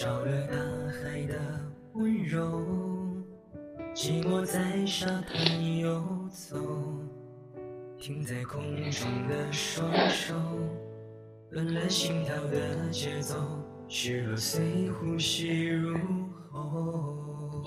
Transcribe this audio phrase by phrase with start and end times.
[0.00, 0.54] 少了大
[0.92, 1.34] 海的
[1.94, 2.62] 温柔，
[3.96, 6.56] 寂寞在沙滩游走，
[7.98, 8.62] 停在空
[8.92, 10.36] 中的双手，
[11.50, 13.34] 乱了心跳的节奏，
[13.88, 15.98] 失落随呼吸入
[16.52, 17.64] 喉。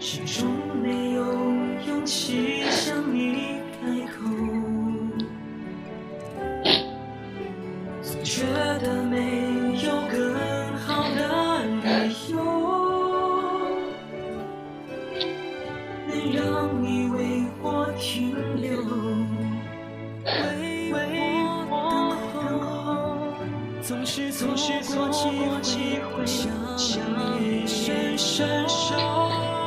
[0.00, 0.48] 心中
[0.80, 1.22] 没有
[1.86, 2.63] 勇气。
[23.86, 24.48] 总是错
[24.96, 26.50] 过机会想
[27.38, 29.63] 你伸伸手。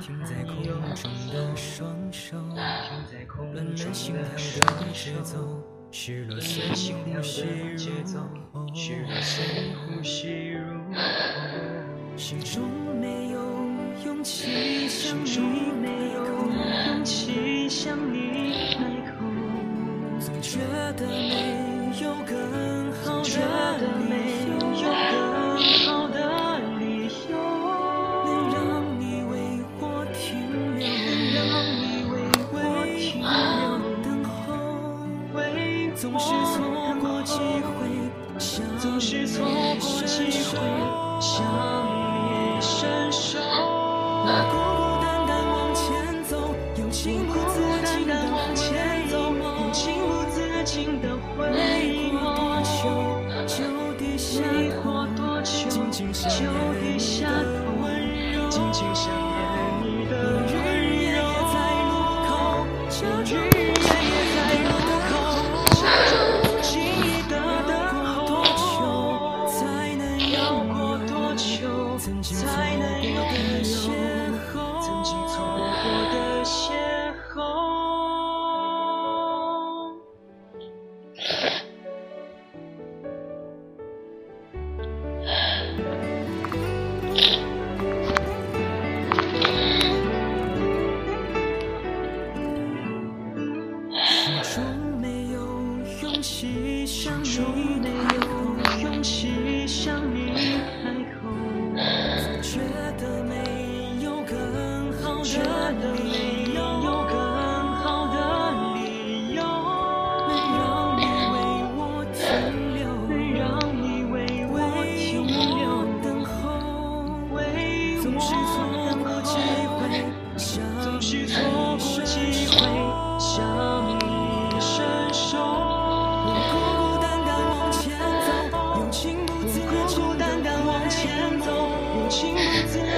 [0.00, 0.94] 停在空中的
[1.56, 2.36] 双手，
[3.52, 5.34] 乱了心跳的节奏，
[5.90, 6.62] 失落心
[7.04, 7.78] 呼吸入
[8.12, 8.16] 喉，
[8.74, 10.02] 失落随呼
[12.16, 12.62] 心中
[13.00, 13.40] 没有
[14.04, 16.24] 勇气向你没有
[16.86, 19.16] 勇气向你开口，
[20.20, 20.58] 总觉
[20.96, 24.12] 得没有更好的理
[24.82, 25.41] 由。
[44.24, 44.61] 嗯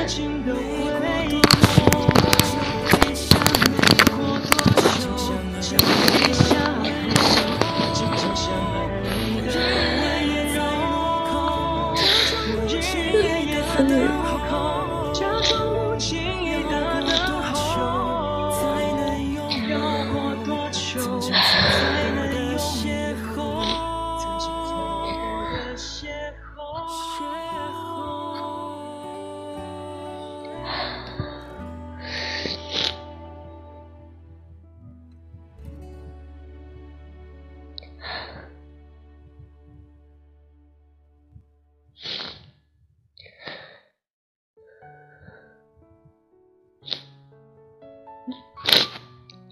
[0.06, 0.63] 情都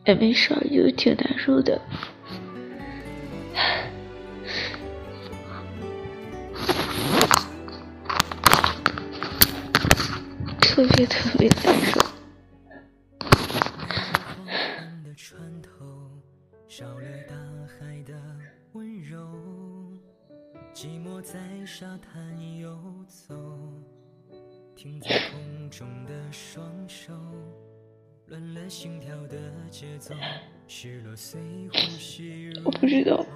[0.04, 1.81] 也没少，就挺难受的，
[10.60, 12.01] 特别特别难受。
[32.64, 33.26] 我不知道，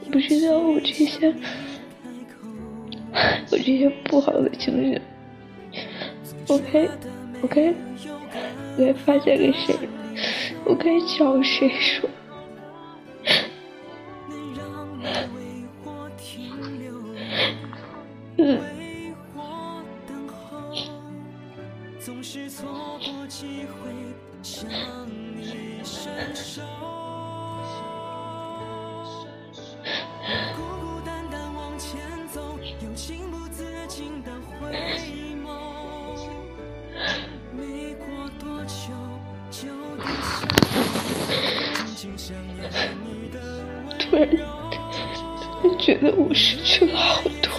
[0.00, 1.34] 我不知道我这些，
[3.50, 5.00] 我这些不好的情绪
[6.48, 6.88] ，OK
[7.42, 7.74] OK，
[8.76, 9.76] 我该发泄给谁？
[10.64, 12.08] 我该找谁说？
[44.20, 44.36] 突然，
[45.62, 47.50] 突然觉得我失去了好多，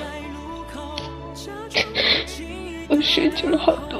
[2.87, 3.90] 我失去了好多。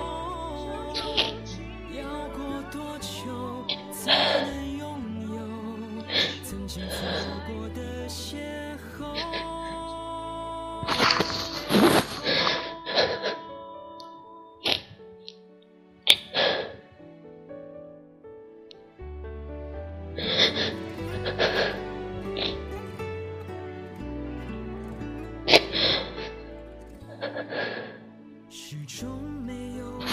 [28.87, 29.09] 始终
[29.45, 30.07] 没有勇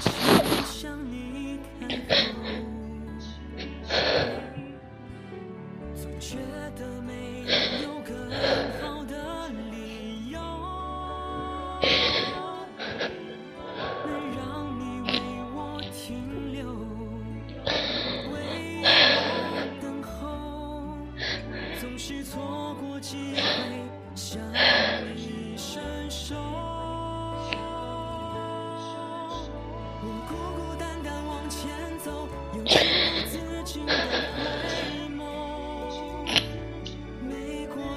[0.00, 0.10] 气
[0.66, 1.33] 向你。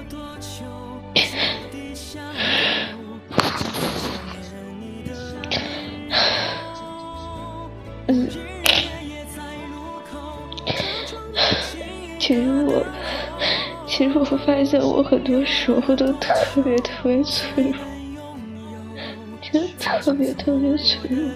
[12.18, 12.84] 其实我，
[13.86, 17.74] 其实我发现我很多时候都特别特别脆弱，
[19.40, 21.30] 真的特别特别脆弱。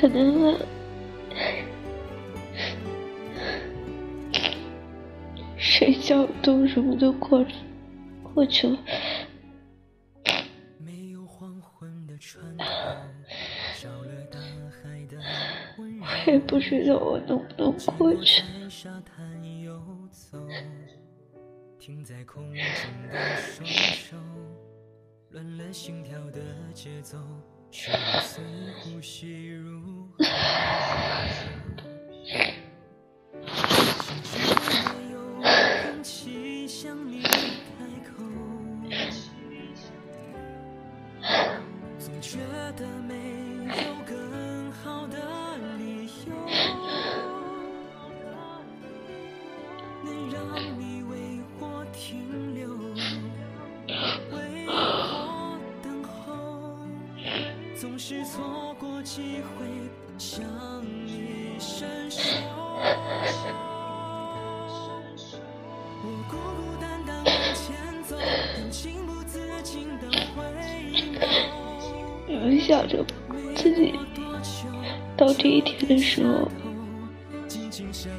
[0.00, 0.58] 可能
[5.58, 7.44] 睡觉都什么都过
[8.22, 8.78] 过去了。
[15.78, 15.86] 我
[16.26, 18.42] 也不知道我能不能过去。
[21.78, 24.16] 停在空中的双手，
[25.30, 26.40] 乱了心跳的
[26.72, 27.18] 节奏，
[28.82, 30.08] 呼吸入
[58.10, 59.64] 是错过机会
[60.18, 60.42] 向
[61.06, 62.20] 你伸手。
[66.02, 66.36] 我孤孤
[66.80, 70.42] 单单往前走，又情不自禁的回
[70.92, 71.20] 眸。
[72.26, 73.06] 你们想着
[73.54, 73.94] 自己
[75.16, 76.50] 到这一天的时候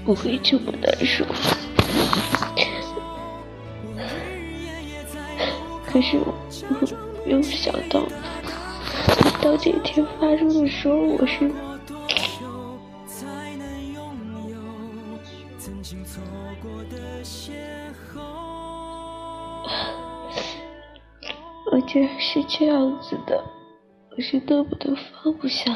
[0.05, 1.25] 不会这么难受。
[5.85, 6.33] 可是我
[7.25, 8.07] 没有想到，
[9.41, 11.51] 到今天发生的时候，我是，
[21.71, 23.43] 我竟然是这样子的，
[24.15, 25.75] 我是得不得放不下。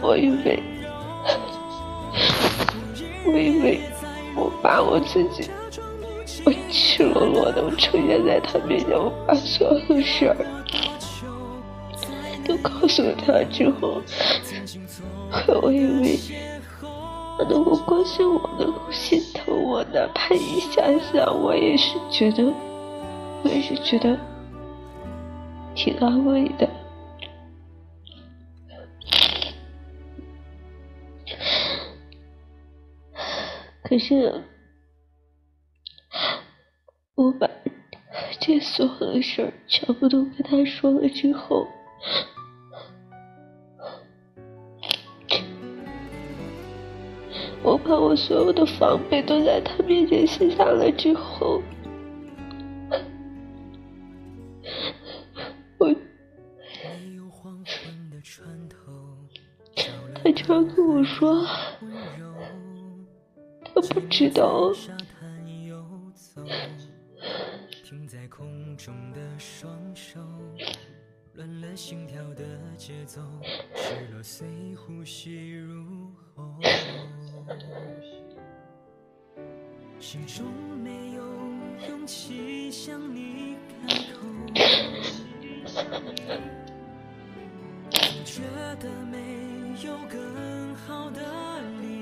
[0.00, 0.62] 我以为，
[3.26, 3.80] 我以为
[4.34, 5.50] 我把我自己，
[6.44, 10.36] 我赤裸裸的出现在他面前，我把所有的事儿
[12.46, 14.00] 都告诉了他之后，
[15.60, 16.18] 我以为
[17.38, 22.52] 他能够关心我，能够心疼我，哪怕一想想，我也是觉得，
[23.44, 24.18] 我也是觉得
[25.72, 26.68] 挺安慰的。
[33.84, 34.42] 可是，
[37.14, 37.48] 我把
[38.40, 41.68] 这所有的事儿全部都跟他说了之后，
[47.62, 51.60] 我把我所有的防备都在他面前卸下了之后，
[55.78, 55.94] 我，
[60.14, 61.44] 他居然跟我说。
[63.64, 64.72] 他不知道。
[88.68, 89.16] 觉得没
[89.82, 91.22] 有更好的
[91.80, 91.97] 理由。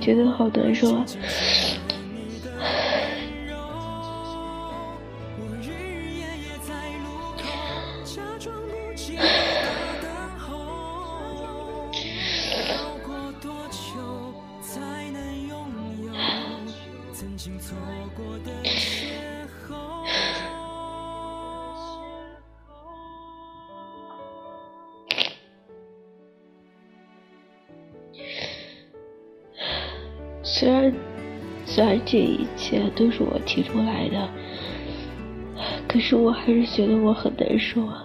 [0.00, 1.04] 觉得好难受啊。
[31.72, 34.28] 虽然这一切都是我提出来的，
[35.86, 38.04] 可是我还是觉得我很难受啊。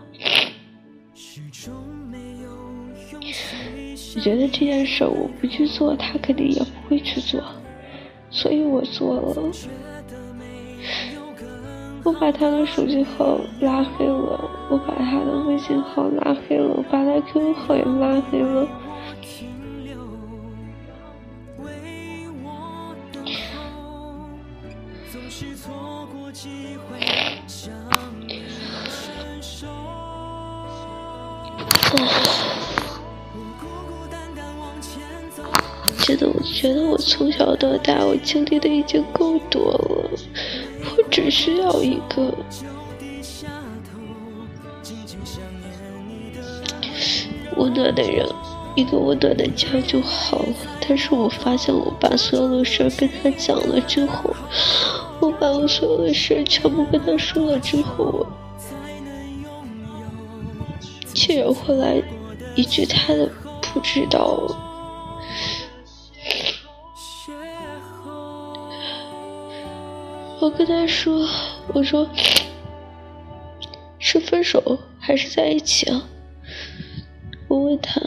[4.16, 7.42] 我觉得这件事我不去做，他肯定也不会去做，
[8.30, 9.36] 所以我做了。
[12.04, 18.68] 我把他的手机号拉黑了，我把他的微信号拉黑了，我把他 QQ 号也拉黑了。
[36.22, 40.10] 我觉得我从小到大我经历的已经够多了，
[40.98, 42.34] 我只需要一个
[47.58, 48.28] 温暖的人，
[48.76, 50.54] 一个温暖的家就好了。
[50.88, 54.34] 但是我发现，我把所有的事跟他讲了之后，
[55.20, 58.28] 我把我所有的事全部跟他说了之后，我
[61.14, 62.01] 却换来
[62.56, 63.30] 一句他的
[63.62, 64.42] 不知道。
[70.46, 71.27] 我跟他说
[71.74, 72.08] ：“我说
[73.98, 76.08] 是分手还是在一起啊？”
[77.50, 78.00] 我问他，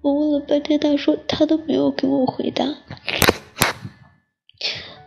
[0.00, 2.66] 我问了半天，他说他都没有给我回答，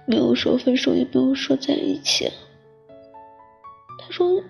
[0.05, 2.31] 没有说分手，也没有说在一起。
[3.99, 4.41] 他说：“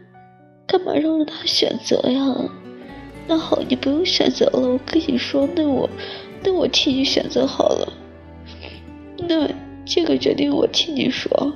[0.68, 2.22] 干嘛让他选择呀？”
[3.26, 4.60] 那好，你不用选择了。
[4.60, 5.90] 我跟你说，那我
[6.44, 7.92] 那我替你选择好了。
[9.28, 9.65] 那。
[9.86, 11.56] 这个决定我替你说。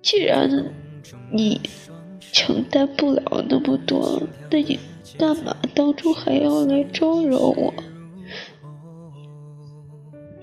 [0.00, 0.48] 既然
[1.30, 1.60] 你
[2.20, 4.78] 承担不了那么多，那你
[5.18, 7.74] 干嘛当初还要来招惹我？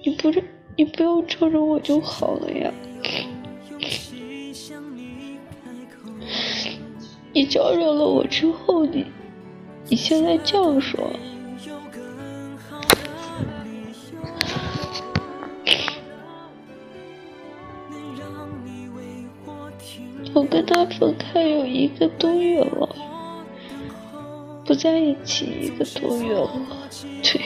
[0.05, 0.43] 你不是
[0.75, 2.71] 你不要招惹我就好了呀。
[7.35, 9.05] 你招惹了我之后，你
[9.89, 11.11] 你现在这样说，
[20.33, 22.95] 我跟他分开有一个多月了，
[24.65, 26.49] 不在一起一个多月了，
[27.21, 27.41] 对。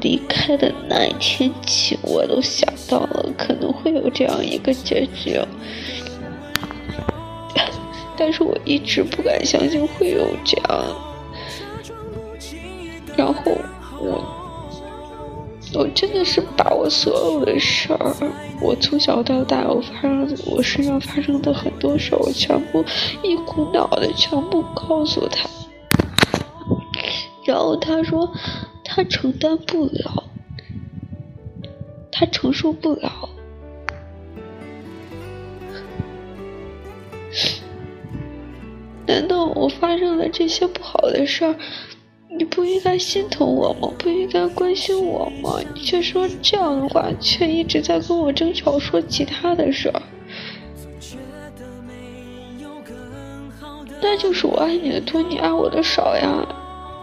[0.00, 5.40] 离开的那一天起，我都想到了可能会有这样一个结局，
[8.16, 10.84] 但是我一直不敢相信会有这样。
[13.16, 13.52] 然后
[14.00, 14.24] 我，
[15.74, 18.16] 我真的是把我所有的事儿，
[18.60, 22.84] 我从小到大我发生我身上发生的很多事儿，我全部
[23.22, 25.48] 一股脑的全部告诉他。
[27.44, 28.30] 然后他说。
[28.98, 30.24] 他承担不了，
[32.10, 33.28] 他承受不了。
[39.06, 41.54] 难道我发生了这些不好的事儿，
[42.36, 43.88] 你不应该心疼我吗？
[43.96, 45.60] 不应该关心我吗？
[45.76, 50.02] 你却说这样的话，却一直在跟我争吵，说其他的事儿。
[54.02, 56.57] 那就是我爱你的多，你爱我的少呀。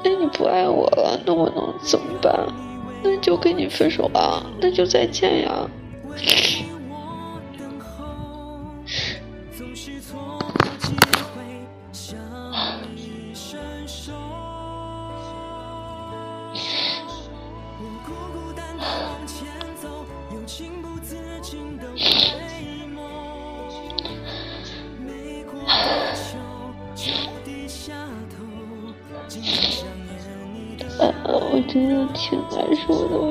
[0.06, 2.32] 那你不爱我了，那我能怎么办？
[3.02, 5.68] 那就跟你分手啊，那就再见呀。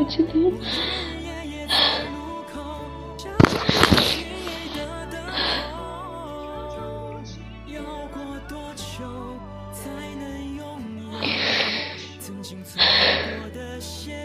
[0.08, 0.62] 这，日日
[1.22, 1.74] 夜夜在
[2.10, 2.16] 路
[2.52, 2.56] 口，
[5.10, 5.16] 的，
[7.66, 7.80] 要
[8.12, 8.16] 过
[8.48, 8.82] 多久
[9.72, 9.80] 才
[10.16, 10.22] 能
[10.56, 10.62] 拥
[11.00, 11.04] 有
[12.20, 14.23] 曾经错过的邂？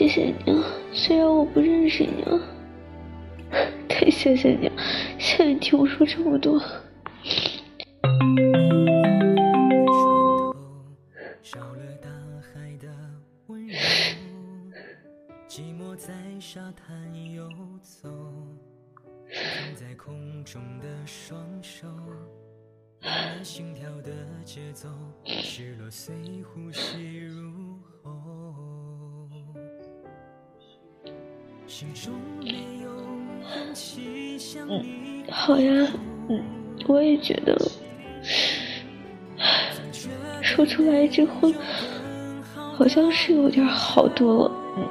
[0.00, 2.40] 谢谢你啊，虽然我不认识你啊，
[3.86, 4.70] 对，谢谢你，
[5.18, 6.58] 谢谢你听我说这么多。
[23.42, 24.10] 心跳的
[24.44, 24.88] 节奏，
[25.24, 28.69] 失落随呼吸入喉。
[34.68, 35.86] 嗯，好呀，
[36.28, 36.42] 嗯，
[36.86, 37.56] 我也觉得，
[40.42, 41.52] 说出来之后，
[42.76, 44.86] 好像是有点好多了，嗯。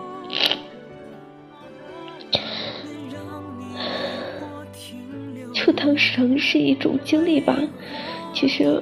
[5.54, 7.56] 就当成是一种经历吧。
[8.34, 8.82] 其实，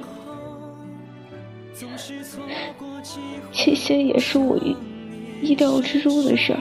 [3.52, 4.56] 这些也是我
[5.42, 6.60] 意料之中的事儿，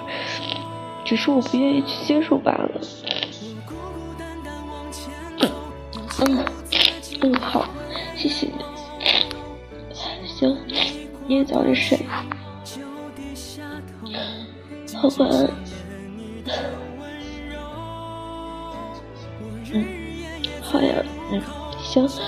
[1.07, 2.81] 只是我不愿意去接受罢了。
[6.19, 6.43] 嗯
[7.21, 7.65] 嗯，好，
[8.13, 8.53] 谢谢你。
[10.27, 10.57] 行，
[11.25, 12.05] 你也早点睡，
[14.93, 15.49] 好晚安。
[19.71, 19.85] 嗯，
[20.61, 20.93] 好呀，
[21.31, 21.41] 嗯，
[21.81, 22.05] 行。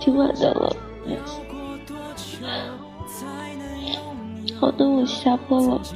[0.00, 0.76] 挺晚的了，
[5.00, 5.80] 我下播了。